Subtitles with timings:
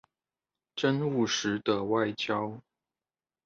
[0.75, 2.59] 真務實的外交